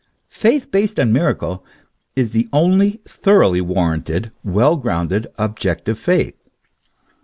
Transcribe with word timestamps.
Faith 0.31 0.71
based 0.71 0.99
on 0.99 1.13
miracle 1.13 1.63
is 2.15 2.31
the 2.31 2.49
only 2.51 3.01
thoroughly 3.07 3.61
warranted, 3.61 4.31
well 4.43 4.75
grounded, 4.75 5.27
objective 5.37 5.99
faith. 5.99 6.33